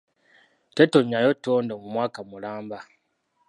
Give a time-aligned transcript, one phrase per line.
[0.75, 2.79] Tetonnyayo ttondo mu mwaka mulamba.